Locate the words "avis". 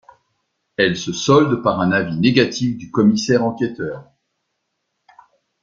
1.91-2.17